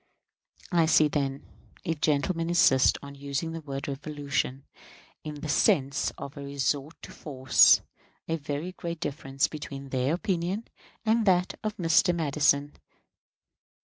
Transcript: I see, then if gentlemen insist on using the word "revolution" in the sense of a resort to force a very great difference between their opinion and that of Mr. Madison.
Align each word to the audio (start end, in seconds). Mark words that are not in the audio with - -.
I 0.71 0.87
see, 0.87 1.09
then 1.09 1.43
if 1.83 2.01
gentlemen 2.01 2.49
insist 2.49 2.97
on 3.03 3.13
using 3.13 3.51
the 3.51 3.61
word 3.61 3.87
"revolution" 3.87 4.65
in 5.23 5.35
the 5.41 5.47
sense 5.47 6.09
of 6.17 6.35
a 6.35 6.41
resort 6.41 6.99
to 7.03 7.11
force 7.11 7.81
a 8.27 8.37
very 8.37 8.71
great 8.71 8.99
difference 8.99 9.47
between 9.47 9.89
their 9.89 10.15
opinion 10.15 10.67
and 11.05 11.27
that 11.27 11.53
of 11.63 11.77
Mr. 11.77 12.15
Madison. 12.15 12.73